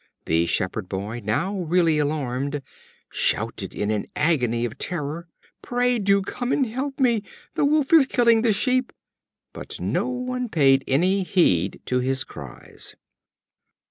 The 0.25 0.47
Shepherd 0.47 0.89
boy, 0.89 1.21
now 1.23 1.59
really 1.59 1.99
alarmed, 1.99 2.63
shouted 3.11 3.75
in 3.75 3.91
an 3.91 4.07
agony 4.15 4.65
of 4.65 4.79
terror: 4.79 5.27
"Pray, 5.61 5.99
do 5.99 6.23
come 6.23 6.51
and 6.51 6.65
help 6.65 6.99
me; 6.99 7.21
the 7.53 7.65
Wolf 7.65 7.93
is 7.93 8.07
killing 8.07 8.41
the 8.41 8.51
sheep;" 8.51 8.91
but 9.53 9.79
no 9.79 10.09
one 10.09 10.49
paid 10.49 10.83
any 10.87 11.21
heed 11.21 11.81
to 11.85 11.99
his 11.99 12.23
cries. 12.23 12.95